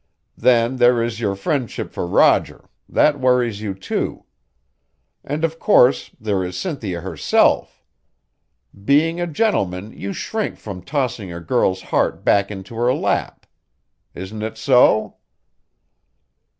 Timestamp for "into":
12.49-12.73